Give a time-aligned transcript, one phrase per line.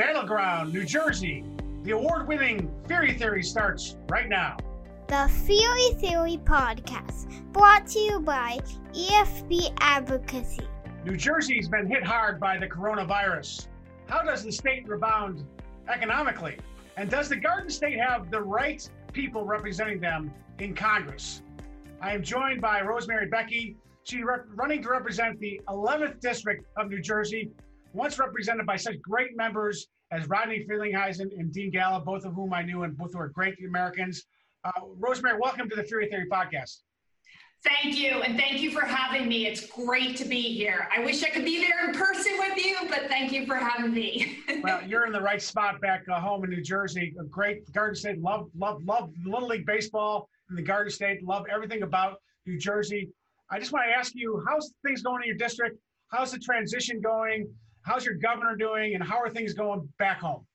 [0.00, 1.44] Battleground, New Jersey.
[1.82, 4.56] The award winning Feehery Theory starts right now.
[5.08, 8.60] The Feehery Theory Podcast, brought to you by
[8.94, 10.66] EFB Advocacy.
[11.04, 13.68] New Jersey's been hit hard by the coronavirus.
[14.06, 15.44] How does the state rebound
[15.92, 16.56] economically?
[16.96, 21.42] And does the Garden State have the right people representing them in Congress?
[22.00, 23.76] I am joined by Rosemary Becchi.
[24.04, 27.50] She's re- running to represent the 11th District of New Jersey,
[27.92, 32.52] once represented by such great members as Rodney Frelinghuysen and Dean Gallo, both of whom
[32.52, 34.24] I knew and both were great Americans.
[34.64, 36.78] Uh, Rosemary, welcome to the Feehery Theory podcast.
[37.62, 39.46] Thank you, and thank you for having me.
[39.46, 40.88] It's great to be here.
[40.96, 43.92] I wish I could be there in person with you, but thank you for having
[43.92, 44.38] me.
[44.62, 47.14] well, you're in the right spot back uh, home in New Jersey.
[47.20, 48.18] A great Garden State.
[48.18, 51.22] Love, love, love Little League baseball in the Garden State.
[51.22, 52.16] Love everything about
[52.46, 53.10] New Jersey.
[53.50, 55.78] I just want to ask you, how's things going in your district?
[56.08, 57.46] How's the transition going?
[57.90, 58.94] How's your governor doing?
[58.94, 60.46] And how are things going back home?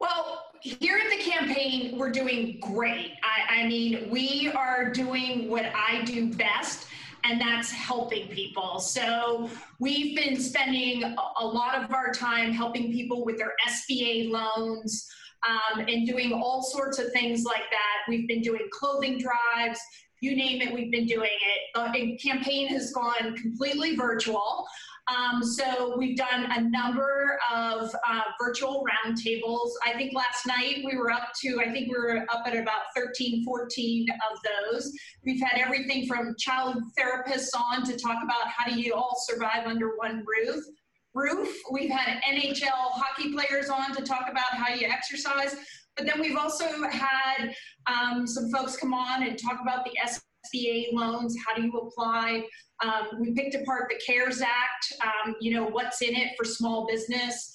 [0.00, 3.12] Well, here at the campaign, we're doing great.
[3.22, 6.88] I, I, mean, we are doing what I do best,
[7.24, 8.80] and that's helping people.
[8.80, 9.48] So
[9.80, 11.02] we've been spending
[11.40, 15.08] a lot of our time helping people with their SBA loans.
[15.44, 18.02] Um, and doing all sorts of things like that.
[18.06, 19.80] We've been doing clothing drives,
[20.20, 21.92] you name it, we've been doing it.
[21.92, 24.68] The campaign has gone completely virtual.
[25.08, 29.70] Um, so we've done a number of uh, virtual roundtables.
[29.84, 32.82] I think last night we were up to, I think we were up at about
[32.94, 34.92] 13, 14 of those.
[35.24, 39.66] We've had everything from child therapists on to talk about how do you all survive
[39.66, 40.64] under one roof.
[41.14, 41.54] Roof.
[41.70, 45.56] We've had NHL hockey players on to talk about how you exercise.
[45.96, 47.54] But then we've also had
[47.86, 49.90] um, some folks come on and talk about the
[50.54, 51.36] SBA loans.
[51.46, 52.44] How do you apply?
[52.82, 56.86] Um, we picked apart the CARES Act, um, you know, what's in it for small
[56.86, 57.52] business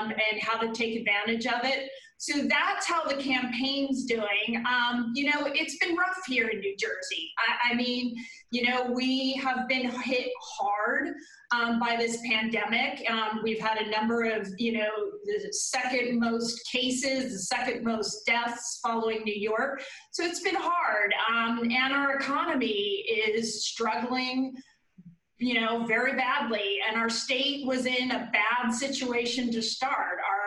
[0.00, 1.88] um, and how to take advantage of it.
[2.20, 4.62] So that's how the campaign's doing.
[4.68, 7.32] Um, you know, it's been rough here in New Jersey.
[7.38, 8.14] I, I mean,
[8.50, 11.14] you know, we have been hit hard
[11.50, 13.02] um, by this pandemic.
[13.10, 14.90] Um, we've had a number of, you know,
[15.24, 19.82] the second most cases, the second most deaths following New York.
[20.10, 21.14] So it's been hard.
[21.30, 24.52] Um, and our economy is struggling
[25.40, 26.80] you know, very badly.
[26.86, 30.18] And our state was in a bad situation to start.
[30.30, 30.39] Our,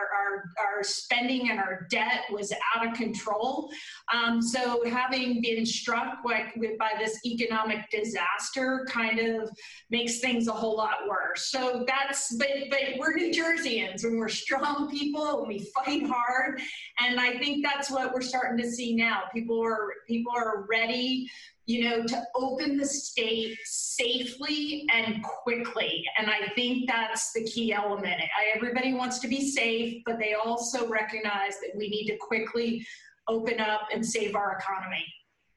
[0.58, 3.70] our, spending and our debt was out of control.
[4.12, 9.50] Um, so having been struck like, with, by this economic disaster kind of
[9.90, 11.50] makes things a whole lot worse.
[11.50, 16.60] So that's, but, but we're New Jerseyans and we're strong people and we fight hard.
[17.00, 19.22] And I think that's what we're starting to see now.
[19.32, 21.28] People are, people are ready
[21.66, 26.04] you know, to open the state safely and quickly.
[26.18, 28.20] And I think that's the key element.
[28.20, 32.86] I, everybody wants to be safe, but they also recognize that we need to quickly
[33.28, 35.04] open up and save our economy.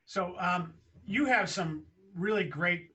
[0.05, 0.73] So um,
[1.05, 1.83] you have some
[2.15, 2.91] really great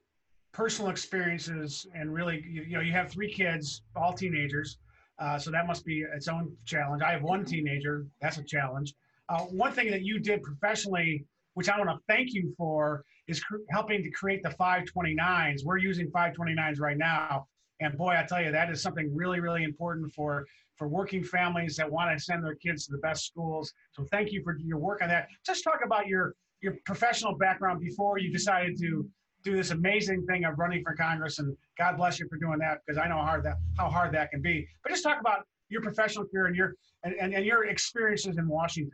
[0.51, 4.77] personal experiences and really, you, you know, you have three kids, all teenagers.
[5.19, 7.03] Uh, so that must be its own challenge.
[7.03, 8.07] I have one teenager.
[8.21, 8.95] That's a challenge.
[9.29, 13.43] Uh, one thing that you did professionally which I want to thank you for, is
[13.43, 15.63] cr- helping to create the 529s.
[15.63, 17.47] We're using 529s right now.
[17.79, 20.45] And boy, I tell you, that is something really, really important for,
[20.77, 23.73] for working families that want to send their kids to the best schools.
[23.91, 25.27] So thank you for your work on that.
[25.45, 29.07] Just talk about your, your professional background before you decided to
[29.43, 31.39] do this amazing thing of running for Congress.
[31.39, 34.13] And God bless you for doing that because I know how hard that, how hard
[34.13, 34.65] that can be.
[34.81, 38.47] But just talk about your professional career and your, and, and, and your experiences in
[38.47, 38.93] Washington.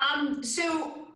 [0.00, 1.08] Um, so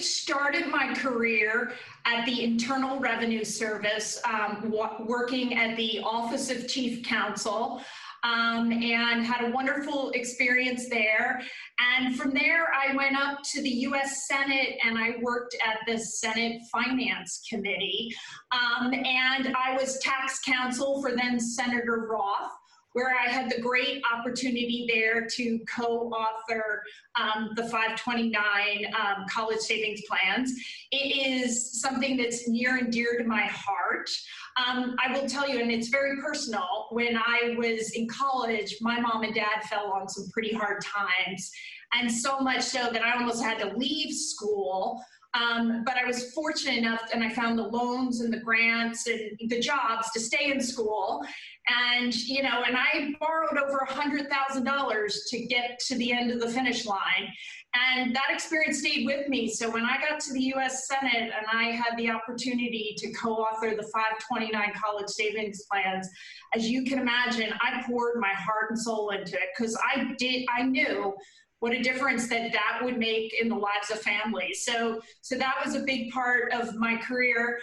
[0.00, 1.72] started my career
[2.04, 4.72] at the Internal Revenue Service, um,
[5.06, 7.82] working at the Office of Chief Counsel.
[8.24, 11.42] Um, and had a wonderful experience there.
[11.80, 15.98] And from there, I went up to the US Senate and I worked at the
[15.98, 18.14] Senate Finance Committee.
[18.52, 22.52] Um, and I was tax counsel for then Senator Roth
[22.92, 26.82] where I had the great opportunity there to co author
[27.20, 30.52] um, the 529 um, college savings plans.
[30.90, 34.10] It is something that's near and dear to my heart.
[34.56, 39.00] Um, I will tell you, and it's very personal, when I was in college, my
[39.00, 41.50] mom and dad fell on some pretty hard times.
[41.94, 45.02] And so much so that I almost had to leave school
[45.34, 49.38] Um, but I was fortunate enough, and I found the loans and the grants and
[49.48, 51.24] the jobs to stay in school.
[51.68, 56.40] And, you know, and I borrowed over a $100,000 to get to the end of
[56.40, 57.28] the finish line.
[57.74, 59.48] And that experience stayed with me.
[59.48, 63.36] So when I got to the US Senate and I had the opportunity to co
[63.36, 66.10] author the 529 college savings plans,
[66.54, 70.44] as you can imagine, I poured my heart and soul into it because I did,
[70.54, 71.14] I knew
[71.62, 74.64] what a difference that that would make in the lives of families.
[74.64, 77.60] So, so that was a big part of my career.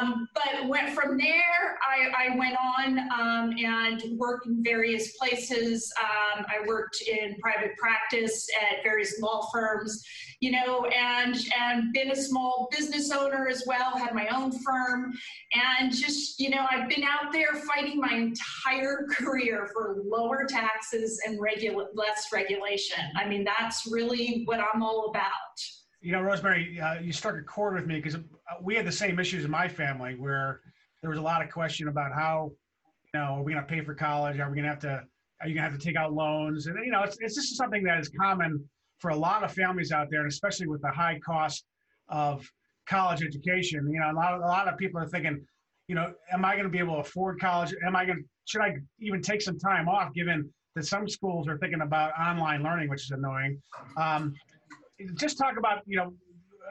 [0.00, 5.92] Um, but went from there, I, I went on um, and worked in various places.
[6.00, 10.02] Um, I worked in private practice at various law firms,
[10.40, 13.96] you know, and and been a small business owner as well.
[13.96, 15.12] Had my own firm,
[15.54, 21.20] and just you know, I've been out there fighting my entire career for lower taxes
[21.26, 23.02] and regula- less regulation.
[23.16, 25.30] I mean, that's really what I'm all about
[26.04, 28.18] you know, Rosemary, uh, you struck a chord with me because uh,
[28.60, 30.60] we had the same issues in my family where
[31.00, 32.52] there was a lot of question about how,
[33.14, 34.38] you know, are we going to pay for college?
[34.38, 35.02] Are we going to have to,
[35.40, 36.66] are you going to have to take out loans?
[36.66, 38.62] And, you know, it's, it's just something that is common
[38.98, 41.64] for a lot of families out there, and especially with the high cost
[42.10, 42.46] of
[42.86, 43.90] college education.
[43.90, 45.42] You know, a lot of, a lot of people are thinking,
[45.88, 47.74] you know, am I going to be able to afford college?
[47.86, 51.48] Am I going to, should I even take some time off given that some schools
[51.48, 53.60] are thinking about online learning, which is annoying.
[53.96, 54.34] Um,
[55.14, 56.12] just talk about, you know,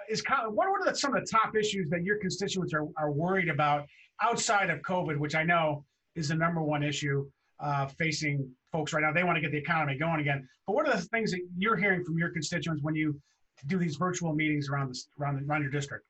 [0.10, 3.50] is what are the, some of the top issues that your constituents are, are worried
[3.50, 3.86] about
[4.22, 5.86] outside of COVID, which I know
[6.16, 7.26] is the number one issue
[7.60, 9.14] uh, facing folks right now.
[9.14, 10.48] They want to get the economy going again.
[10.68, 13.20] But what are the things that you're hearing from your constituents when you
[13.68, 16.06] do these virtual meetings around this around, around your district?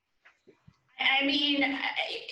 [1.22, 1.78] I mean,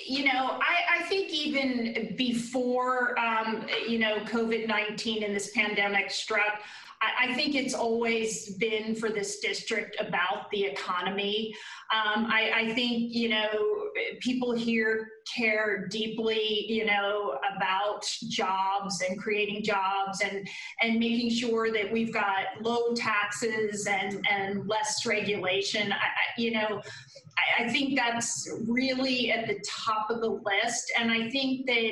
[0.05, 6.11] you know, I, I think even before, um, you know, COVID 19 and this pandemic
[6.11, 6.61] struck,
[7.01, 11.53] I, think it's always been for this district about the economy.
[11.91, 13.49] Um, I, I think, you know,
[14.19, 20.47] people here care deeply, you know, about jobs and creating jobs and
[20.81, 25.91] and making sure that we've got low taxes and and less regulation.
[25.91, 25.97] I,
[26.37, 26.81] you know,
[27.59, 31.91] I think that's really at the top of the list, and I think that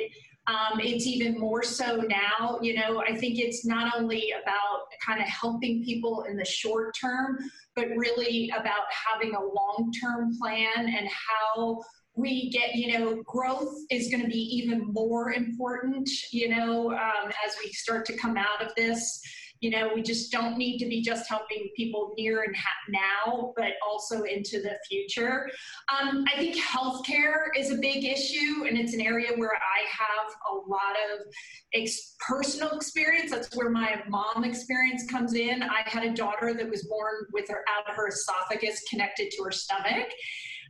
[0.50, 2.58] um, it's even more so now.
[2.60, 6.94] You know, I think it's not only about kind of helping people in the short
[7.00, 7.38] term,
[7.76, 11.80] but really about having a long term plan and how
[12.16, 17.30] we get, you know, growth is going to be even more important, you know, um,
[17.46, 19.20] as we start to come out of this.
[19.60, 22.56] You know, we just don't need to be just helping people near and
[22.88, 25.48] now, but also into the future.
[25.92, 30.32] Um, I think healthcare is a big issue, and it's an area where I have
[30.50, 31.26] a lot of
[31.74, 33.30] ex- personal experience.
[33.30, 35.62] That's where my mom experience comes in.
[35.62, 39.44] I had a daughter that was born with her out of her esophagus connected to
[39.44, 40.08] her stomach.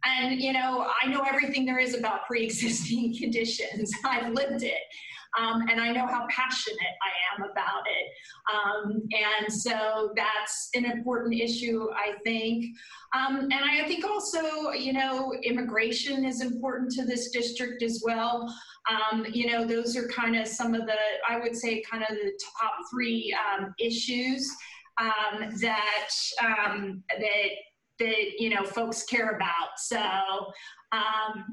[0.04, 3.92] And, you know, I know everything there is about pre existing conditions.
[4.04, 4.80] I've lived it.
[5.38, 8.12] Um, and I know how passionate I am about it.
[8.52, 12.66] Um, and so that's an important issue, I think.
[13.14, 18.52] Um, and I think also, you know, immigration is important to this district as well.
[18.88, 20.96] Um, you know, those are kind of some of the,
[21.28, 24.50] I would say, kind of the top three um, issues
[25.00, 26.10] um, that
[26.40, 27.48] that
[27.98, 29.78] that you know folks care about.
[29.78, 30.02] So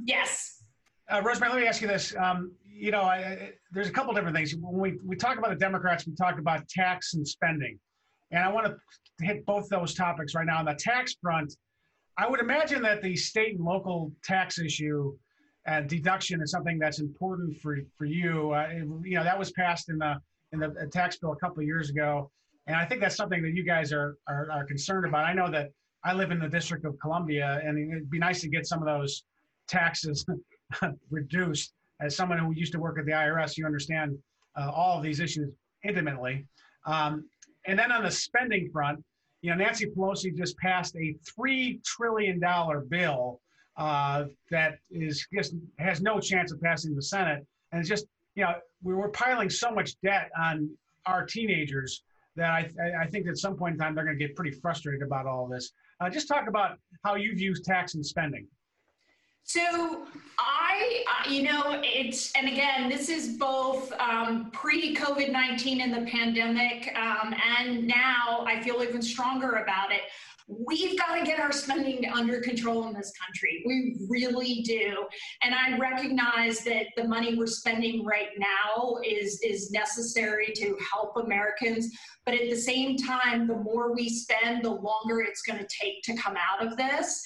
[0.06, 0.64] yes.
[1.10, 2.14] Uh, Rosemary, let me ask you this.
[2.18, 4.56] Um, you know, I, there's a couple different things.
[4.56, 7.80] When we, we talk about the Democrats, we talk about tax and spending.
[8.32, 10.60] And I want to hit both those topics right now.
[10.60, 11.54] On the tax front,
[12.18, 15.16] I would imagine that the state and local tax issue
[15.66, 18.52] and deduction is something that's important for, for you.
[18.52, 18.70] Uh,
[19.04, 20.16] you know, that was passed in the,
[20.54, 22.32] in the tax bill a couple of years ago.
[22.68, 25.26] And I think that's something that you guys are, are, are concerned about.
[25.26, 25.72] I know that
[26.04, 28.86] I live in the District of Columbia, and it'd be nice to get some of
[28.86, 29.24] those
[29.68, 30.26] taxes
[31.10, 34.18] reduced as someone who used to work at the IRS, you understand
[34.56, 35.52] uh, all of these issues
[35.84, 36.46] intimately.
[36.86, 37.26] Um,
[37.66, 39.04] and then on the spending front,
[39.42, 43.40] you know, Nancy Pelosi just passed a three trillion dollar bill
[43.78, 48.44] uh, that is just has no chance of passing the Senate, and it's just you
[48.44, 50.70] know we were piling so much debt on
[51.06, 52.04] our teenagers
[52.36, 52.70] that I,
[53.02, 55.48] I think at some point in time they're going to get pretty frustrated about all
[55.48, 55.72] this.
[56.00, 58.48] Uh, just talk about how you view tax and spending.
[59.48, 60.06] So
[60.38, 65.94] I, uh, you know, it's, and again, this is both um, pre COVID 19 and
[65.94, 70.02] the pandemic, um, and now I feel even stronger about it.
[70.48, 73.64] We've got to get our spending under control in this country.
[73.66, 75.06] We really do.
[75.44, 81.18] And I recognize that the money we're spending right now is, is necessary to help
[81.18, 81.90] Americans.
[82.26, 86.02] But at the same time, the more we spend, the longer it's going to take
[86.04, 87.24] to come out of this.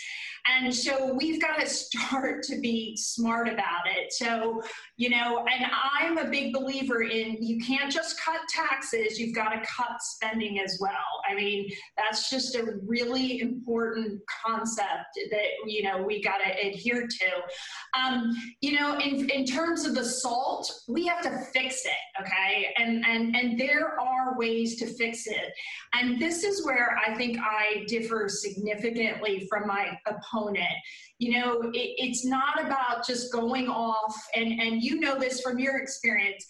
[0.48, 4.12] And so we've got to start to be smart about it.
[4.12, 4.62] So,
[4.98, 9.50] you know, and I'm a big believer in you can't just cut taxes, you've got
[9.50, 10.94] to cut spending as well.
[11.30, 17.08] I mean, that's just a really important concept that, you know, we got to adhere
[17.08, 18.00] to.
[18.00, 22.74] Um, you know, in, in terms of the salt, we have to fix it, okay?
[22.78, 25.54] And, and, and there are ways to fix it.
[25.94, 30.74] And this is where I think I differ significantly from my opponent opponent.
[31.20, 35.60] You know, it, it's not about just going off, and, and you know this from
[35.60, 36.46] your experience,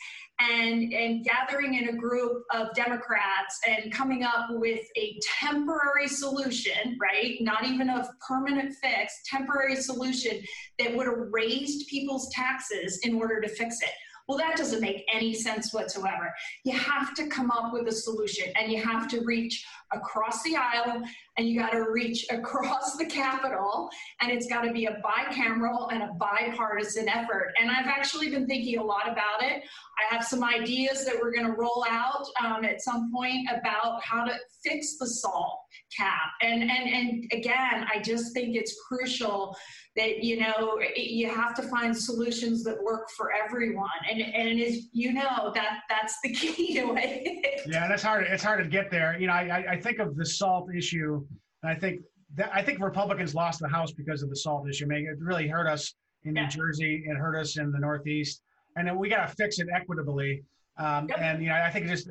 [0.50, 6.98] and, and gathering in a group of Democrats and coming up with a temporary solution,
[7.00, 7.38] right?
[7.42, 10.42] Not even a permanent fix, temporary solution
[10.80, 13.92] that would have raised people's taxes in order to fix it.
[14.28, 16.34] Well, that doesn't make any sense whatsoever.
[16.64, 20.56] You have to come up with a solution and you have to reach across the
[20.56, 21.02] aisle
[21.38, 23.90] and you got to reach across the Capitol
[24.22, 27.54] and it's got to be a bicameral and a bipartisan effort.
[27.60, 29.64] And I've actually been thinking a lot about it.
[30.02, 34.02] I have some ideas that we're going to roll out um, at some point about
[34.04, 34.34] how to
[34.64, 35.60] fix the SALT
[35.96, 36.32] cap.
[36.42, 39.56] And, and, and again, I just think it's crucial
[39.96, 43.90] that, you know, you have to find solutions that work for everyone.
[44.10, 47.62] And, and as you know, that that's the key to it.
[47.68, 48.26] yeah, that's hard.
[48.28, 49.20] It's hard to get there.
[49.20, 51.26] You know, I, I think of the SALT issue,
[51.64, 52.02] and I think
[52.36, 54.86] that I think Republicans lost the House because of the SALT issue.
[54.86, 56.48] I mean, it really hurt us in New.
[56.48, 57.04] Jersey.
[57.06, 58.42] It hurt us in the Northeast,
[58.76, 60.44] and then we got to fix it equitably.
[60.78, 61.20] Um, yep.
[61.20, 62.10] And you know, I think it just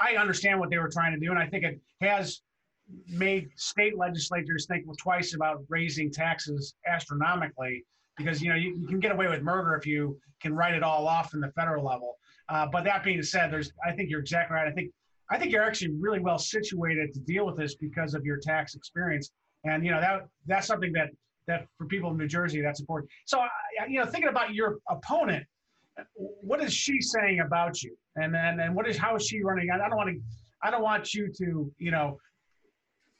[0.00, 2.42] I understand what they were trying to do, and I think it has
[3.08, 7.84] made state legislatures think twice about raising taxes astronomically
[8.16, 10.82] because you know you, you, can get away with murder if you can write it
[10.82, 12.16] all off in the federal level.
[12.48, 14.68] Uh, but that being said, there's I think you're exactly right.
[14.68, 14.90] I think
[15.32, 18.74] I think you're actually really well situated to deal with this because of your tax
[18.74, 19.32] experience,
[19.64, 21.08] and you know that that's something that
[21.46, 23.10] that for people in New Jersey that's important.
[23.24, 23.42] So
[23.88, 25.44] you know, thinking about your opponent,
[26.14, 29.68] what is she saying about you, and then and what is how is she running?
[29.70, 30.20] I don't want to
[30.62, 32.18] I don't want you to you know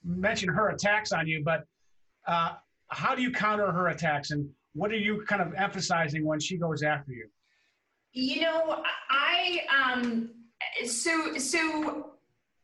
[0.05, 1.65] mention her attacks on you, but
[2.27, 2.53] uh,
[2.89, 6.59] how do you counter her attacks, and what are you kind of emphasizing when she
[6.59, 7.27] goes after you?
[8.13, 9.63] You know, I
[9.95, 10.29] um,
[10.87, 12.13] so so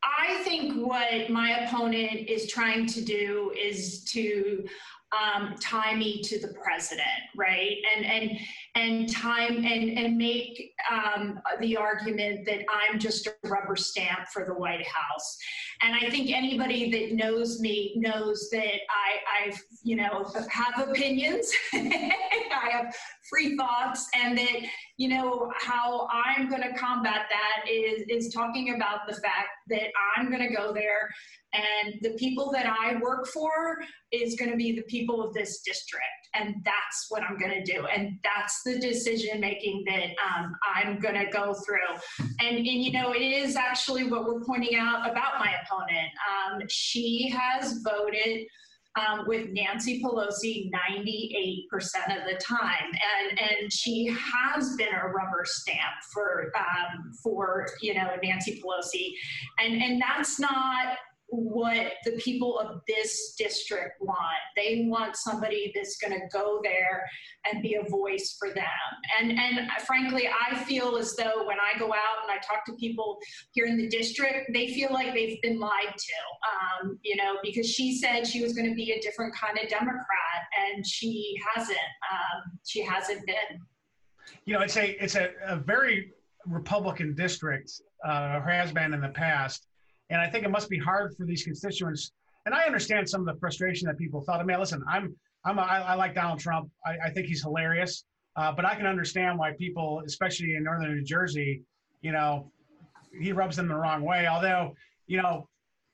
[0.02, 4.64] I think what my opponent is trying to do is to
[5.12, 7.76] um, tie me to the president, right?
[7.97, 8.38] And and
[8.75, 14.45] and time and and make um, the argument that I'm just a rubber stamp for
[14.45, 15.38] the White House.
[15.83, 21.50] And I think anybody that knows me knows that I I you know have opinions,
[22.62, 22.95] I have
[23.31, 24.57] free thoughts, and that
[24.97, 29.88] you know how I'm going to combat that is is talking about the fact that
[30.17, 31.11] I'm going to go there
[31.55, 33.79] and the people that I work for
[34.12, 36.05] is going to be the people of this district.
[36.35, 37.87] And that's what I'm going to do.
[37.87, 42.27] And that's the decision making that um, I'm going to go through.
[42.41, 46.11] And, and, you know, it is actually what we're pointing out about my opponent.
[46.29, 48.47] Um, she has voted.
[48.99, 51.71] Um, with Nancy Pelosi 98%
[52.09, 52.90] of the time.
[52.90, 55.78] And, and she has been a rubber stamp
[56.12, 59.12] for, um, for you know, Nancy Pelosi.
[59.59, 60.97] And, and that's not
[61.30, 64.18] what the people of this district want.
[64.56, 67.06] They want somebody that's going to go there
[67.44, 68.64] and be a voice for them.
[69.20, 72.73] And and frankly, I feel as though when I go out and I talk to
[72.75, 73.18] people
[73.52, 76.87] here in the district, they feel like they've been lied to.
[76.87, 79.68] Um, you know, because she said she was going to be a different kind of
[79.68, 80.40] Democrat,
[80.73, 81.78] and she hasn't.
[82.11, 83.61] Um, she hasn't been.
[84.47, 86.12] You know, it's a it's a, a very
[86.47, 87.70] Republican district,
[88.04, 89.66] uh, has been in the past
[90.11, 92.12] and I think it must be hard for these constituents.
[92.47, 94.41] And I understand some of the frustration that people thought.
[94.41, 96.71] I mean, listen, I'm, I'm, a, I, I like Donald Trump.
[96.87, 98.05] I, I think he's hilarious.
[98.37, 101.62] Uh, but I can understand why people, especially in northern New Jersey,
[102.03, 102.53] you know,
[103.21, 104.27] he rubs them the wrong way.
[104.29, 104.75] Although,
[105.07, 105.49] you know,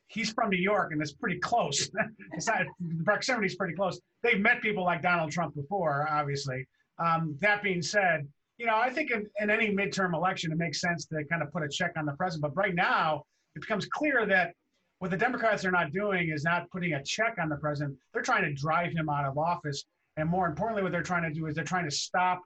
[0.08, 1.90] he's from New York and it's pretty close.
[2.32, 3.98] it's not, the proximity is pretty close.
[4.22, 6.66] They've met people like Donald Trump before, obviously.
[6.98, 8.28] Um, that being said,
[8.58, 11.50] you know, I think in, in any midterm election, it makes sense to kind of
[11.50, 12.42] put a check on the president.
[12.42, 14.54] But right now, it becomes clear that
[14.98, 17.96] what the Democrats are not doing is not putting a check on the president.
[18.12, 19.84] They're trying to drive him out of office.
[20.16, 22.40] And more importantly, what they're trying to do is they're trying to stop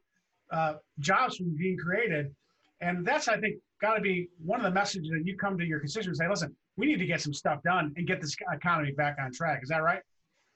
[0.51, 2.35] uh, jobs from being created.
[2.81, 5.65] And that's, I think, got to be one of the messages that you come to
[5.65, 8.35] your constituents and say, listen, we need to get some stuff done and get this
[8.53, 9.61] economy back on track.
[9.63, 10.01] Is that right?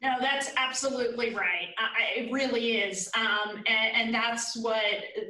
[0.03, 1.69] No, that's absolutely right.
[1.79, 3.09] I, it really is.
[3.15, 4.83] Um, and, and, that's what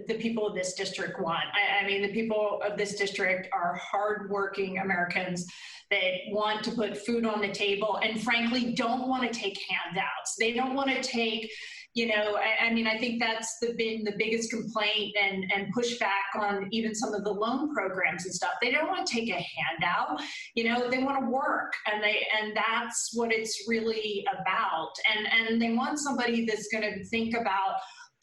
[0.09, 1.45] the people of this district want.
[1.53, 5.47] I, I, mean, the people of this district are hardworking Americans
[5.91, 10.37] that want to put food on the table and, frankly, don't want to take handouts.
[10.39, 11.53] They don't want to take
[11.95, 15.75] you know, I, I, mean, I think that's the, been the biggest complaint and, and
[15.75, 18.53] pushback on even some of the loan programs and stuff.
[18.63, 19.47] They don't want to take a
[19.81, 20.21] handout,
[20.55, 24.93] you know, they want to work and they, and that's what it's really about.
[25.15, 27.77] And, and they want somebody that's going to think about,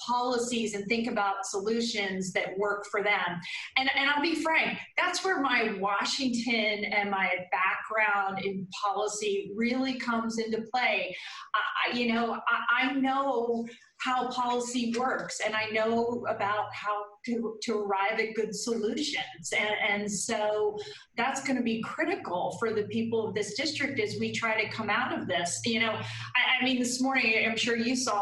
[0.06, 3.40] policies and think about solutions that work for them.
[3.78, 10.00] And, and I'll be frank, that's where my Washington and my background in policy really
[10.00, 11.16] comes into play.
[11.56, 13.66] I, you know, I, I know
[14.02, 19.54] how policy works and I know about how to, to arrive at good solutions.
[19.58, 20.78] And, and so
[21.18, 24.70] that's going to be critical for the people of this district as we try to
[24.70, 25.62] come out of this.
[25.66, 28.22] You know, I, I mean, this morning, I'm sure you saw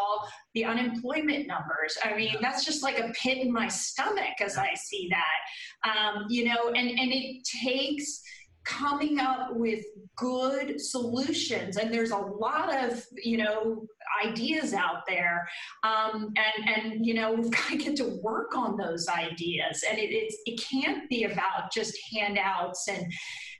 [0.54, 1.98] the unemployment numbers.
[2.04, 5.90] I mean, that's just like a pit in my stomach as I see that.
[5.90, 8.22] Um, you know, and, and it takes
[8.68, 9.86] coming up with
[10.18, 11.78] good solutions.
[11.78, 13.88] And there's a lot of you know
[14.26, 15.48] ideas out there.
[15.84, 19.84] Um, and and you know we've got to get to work on those ideas.
[19.90, 23.12] And it, it's it can't be about just handouts and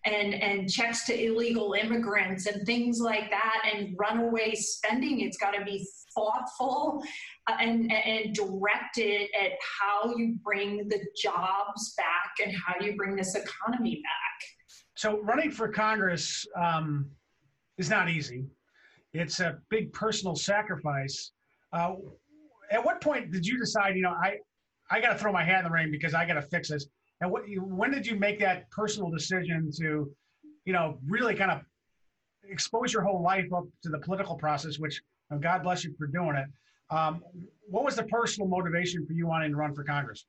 [0.06, 5.22] and and checks to illegal immigrants and things like that and runaway spending.
[5.22, 7.04] It's got to be thoughtful
[7.48, 13.16] uh, and, and directed at how you bring the jobs back and how you bring
[13.16, 14.57] this economy back
[14.98, 17.06] so running for Congress um,
[17.78, 18.46] is not easy.
[19.14, 21.34] It's a big personal sacrifice.
[21.72, 21.94] Uh,
[22.72, 23.96] at what point did you decide?
[23.96, 24.38] You know, I
[24.90, 26.88] I got to throw my hat in the ring because I got to fix this.
[27.22, 30.12] And what, when did you make that personal decision to,
[30.66, 31.62] you know, really kind of
[32.50, 34.80] expose your whole life up to the political process?
[34.80, 35.00] Which
[35.40, 36.48] God bless you for doing it.
[36.90, 37.22] Um,
[37.70, 40.26] what was the personal motivation for you wanting to run for Congress?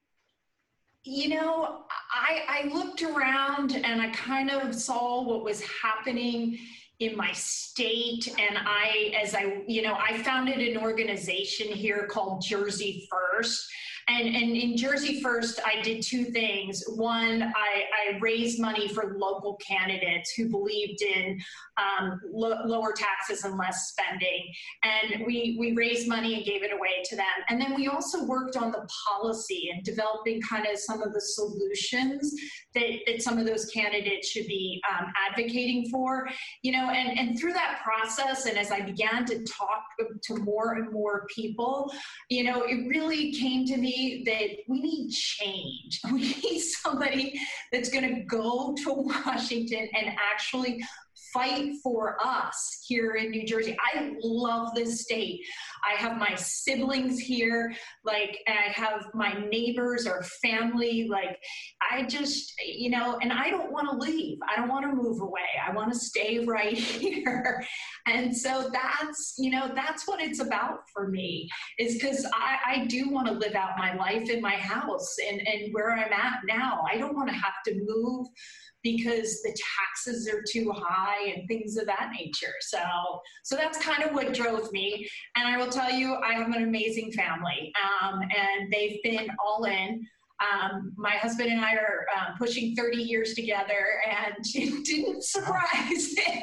[1.11, 6.59] You know, I, I looked around and I kind of saw what was happening
[7.01, 8.29] in my state.
[8.39, 13.71] And i as i you know i founded an organization here called jersey first
[14.09, 16.83] and, and in Jersey First, I did two things.
[16.97, 21.39] One, I, I raised money for local candidates who believed in
[21.77, 24.51] um, lo- lower taxes and less spending.
[24.83, 27.27] And we, we raised money and gave it away to them.
[27.51, 31.21] And then we also worked on the policy and developing kind of some of the
[31.21, 32.35] solutions
[32.75, 36.27] that, that some of those candidates should be um, advocating for.
[36.63, 39.85] You know, and, and through that process, and as I began to talk
[40.23, 41.93] to more and more people,
[42.31, 46.01] you know, it really came to me that we need change.
[46.13, 47.41] We need somebody
[47.73, 48.93] that's going to go to
[49.27, 50.83] Washington and actually
[51.33, 53.77] fight for us here in New Jersey.
[53.95, 55.41] I love this state.
[55.89, 61.09] I have my siblings here, like, I have my neighbors or family.
[61.09, 61.39] Like,
[61.91, 64.39] I just, you know, and I don't want to leave.
[64.51, 65.41] I don't want to move away.
[65.67, 67.63] I want to stay right here.
[68.07, 72.87] And so that's, you know, that's what it's about for me, is because I, I
[72.87, 76.41] do want to live out my life in my house and, and where I'm at
[76.47, 76.85] now.
[76.91, 78.27] I don't want to have to move
[78.97, 82.55] because the taxes are too high and things of that nature.
[82.61, 82.79] So,
[83.45, 85.09] so that's kind of what drove me.
[85.37, 87.73] And I will tell you, I have an amazing family,
[88.03, 90.07] um, and they've been all in.
[90.41, 96.15] Um, my husband and I are um, pushing 30 years together, and it didn't surprise
[96.19, 96.43] him.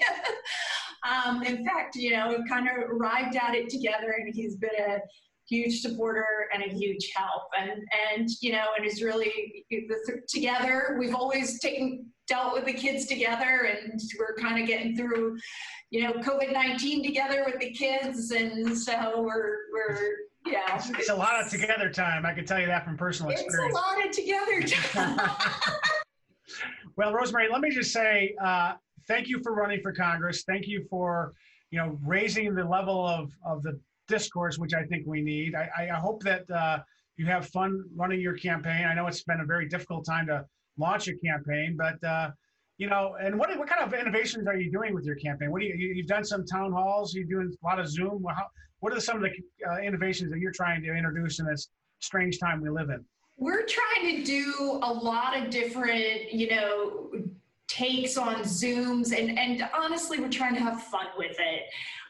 [1.10, 4.69] um, in fact, you know, we've kind of arrived at it together, and he's been
[4.88, 4.99] a
[5.47, 9.63] huge supporter and a huge help and and you know and is really
[10.27, 15.38] together we've always taken dealt with the kids together and we're kind of getting through
[15.92, 20.00] you know covid-19 together with the kids and so we're we're
[20.48, 20.76] yeah.
[20.76, 23.76] It's, it's a lot of together time i can tell you that from personal experience
[23.76, 24.62] it's a lot of together
[24.92, 25.20] time.
[26.98, 28.74] Well rosemary let me just say uh,
[29.08, 30.44] thank you for running for congress.
[30.44, 31.34] Thank you for
[31.72, 35.56] you know raising the level of of the discourse which i think we need.
[35.56, 36.80] I i hope that uh,
[37.18, 38.86] you have fun running your campaign.
[38.86, 40.46] I know it's been a very difficult time to
[40.78, 41.78] launch a campaign.
[41.78, 42.32] But uh,
[42.78, 45.52] you know, and what what kind of innovations are you doing with your campaign?
[45.52, 47.14] What do you you've done some town halls?
[47.14, 48.24] You're doing a lot of Zoom.
[48.28, 48.46] How,
[48.80, 52.40] what are some of the uh, innovations that you're trying to introduce in this strange
[52.40, 53.04] time we live in?
[53.38, 57.12] We're trying to do a lot of different, you know,
[57.67, 61.63] takes on Zooms, and and honestly, we're trying to have fun with it,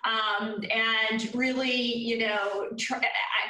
[0.06, 2.70] um, and really, you know,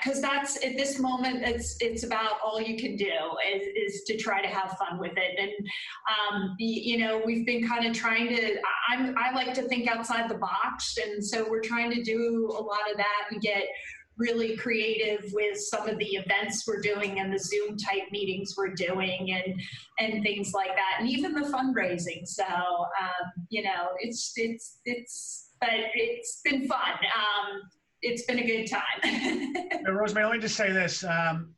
[0.03, 3.11] because that's at this moment, it's it's about all you can do
[3.53, 5.51] is, is to try to have fun with it, and
[6.09, 8.55] um, you know, we've been kind of trying to.
[8.89, 12.61] I'm I like to think outside the box, and so we're trying to do a
[12.61, 13.65] lot of that and get
[14.17, 18.73] really creative with some of the events we're doing and the Zoom type meetings we're
[18.73, 19.59] doing and
[19.99, 22.25] and things like that, and even the fundraising.
[22.25, 26.79] So um, you know, it's it's it's but it's been fun.
[26.79, 27.61] Um,
[28.01, 29.53] it's been a good time.
[29.95, 31.03] Rosemary, let me just say this.
[31.03, 31.53] Um,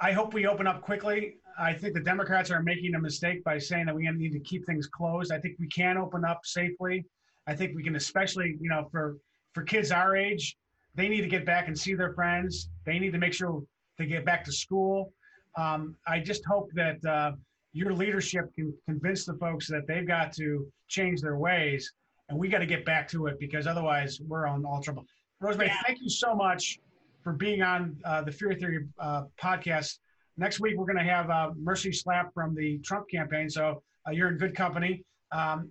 [0.00, 1.36] I hope we open up quickly.
[1.58, 4.64] I think the Democrats are making a mistake by saying that we need to keep
[4.64, 5.32] things closed.
[5.32, 7.04] I think we can open up safely.
[7.48, 9.16] I think we can, especially you know, for
[9.54, 10.56] for kids our age,
[10.98, 12.68] they need to get back and see their friends.
[12.84, 13.62] They need to make sure
[13.98, 15.12] they get back to school.
[15.56, 17.32] Um, I just hope that uh,
[17.72, 21.92] your leadership can convince the folks that they've got to change their ways,
[22.28, 25.04] and we got to get back to it because otherwise we're on all trouble.
[25.40, 25.80] Rosemary, yeah.
[25.86, 26.80] thank you so much
[27.22, 29.98] for being on uh, the Feehery Theory uh, podcast.
[30.36, 34.10] Next week we're going to have uh, Mercy Schlapp from the Trump campaign, so uh,
[34.10, 35.04] you're in good company.
[35.30, 35.70] Um,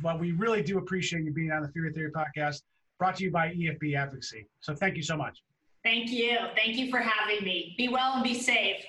[0.00, 2.62] but we really do appreciate you being on the Feehery Theory podcast
[2.98, 4.46] brought to you by EFB Advocacy.
[4.60, 5.42] So thank you so much.
[5.84, 6.36] Thank you.
[6.56, 7.74] Thank you for having me.
[7.78, 8.84] Be well and be safe.